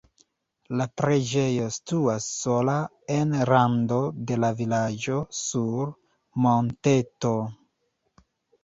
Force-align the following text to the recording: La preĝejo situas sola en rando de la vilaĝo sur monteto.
La 0.77 0.85
preĝejo 1.01 1.67
situas 1.75 2.25
sola 2.39 2.77
en 3.17 3.37
rando 3.51 4.01
de 4.33 4.39
la 4.47 4.53
vilaĝo 4.63 5.23
sur 5.45 5.97
monteto. 6.49 7.39